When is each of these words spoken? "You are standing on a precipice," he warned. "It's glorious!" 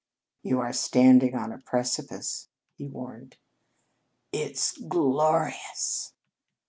"You 0.41 0.59
are 0.61 0.73
standing 0.73 1.35
on 1.35 1.51
a 1.51 1.59
precipice," 1.59 2.49
he 2.73 2.87
warned. 2.87 3.37
"It's 4.33 4.75
glorious!" 4.75 6.13